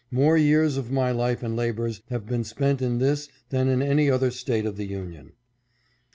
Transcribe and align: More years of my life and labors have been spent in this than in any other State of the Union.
More 0.09 0.35
years 0.35 0.77
of 0.77 0.89
my 0.91 1.11
life 1.11 1.43
and 1.43 1.55
labors 1.55 2.01
have 2.09 2.25
been 2.25 2.43
spent 2.43 2.81
in 2.81 2.97
this 2.97 3.29
than 3.49 3.67
in 3.67 3.83
any 3.83 4.09
other 4.09 4.31
State 4.31 4.65
of 4.65 4.75
the 4.75 4.87
Union. 4.87 5.33